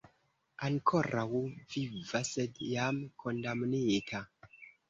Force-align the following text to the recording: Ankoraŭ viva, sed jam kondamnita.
Ankoraŭ 0.69 1.25
viva, 1.75 2.23
sed 2.31 2.59
jam 2.73 3.01
kondamnita. 3.25 4.27